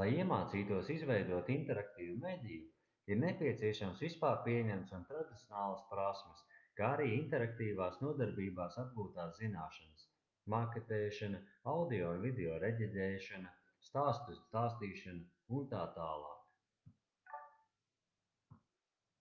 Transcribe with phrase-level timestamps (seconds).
[0.00, 2.68] lai iemācītos izveidot interaktīvu mediju
[3.14, 6.40] ir nepieciešamas vispārpieņemtas un tradicionālas prasmes
[6.80, 10.06] kā arī interaktīvās nodarbībās apgūtās zināšanas
[10.56, 11.42] maketēšana
[11.76, 13.54] audio un videorediģēšana
[13.90, 17.40] stāstu stāstīšana utt.